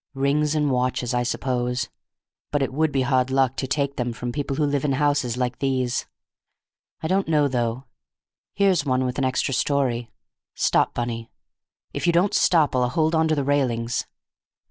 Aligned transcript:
"Rings 0.15 0.55
and 0.55 0.71
watches, 0.71 1.13
I 1.13 1.21
suppose, 1.21 1.87
but 2.49 2.63
it 2.63 2.73
would 2.73 2.91
be 2.91 3.03
hard 3.03 3.29
luck 3.29 3.55
to 3.57 3.67
take 3.67 3.97
them 3.97 4.13
from 4.13 4.31
people 4.31 4.55
who 4.55 4.65
live 4.65 4.83
in 4.83 4.93
houses 4.93 5.37
like 5.37 5.59
these. 5.59 6.07
I 7.03 7.07
don't 7.07 7.27
know, 7.27 7.47
though. 7.47 7.83
Here's 8.55 8.83
one 8.83 9.05
with 9.05 9.19
an 9.19 9.25
extra 9.25 9.53
story. 9.53 10.09
Stop, 10.55 10.95
Bunny; 10.95 11.29
if 11.93 12.07
you 12.07 12.13
don't 12.13 12.33
stop 12.33 12.75
I'll 12.75 12.89
hold 12.89 13.13
on 13.13 13.27
to 13.27 13.35
the 13.35 13.43
railings! 13.43 14.07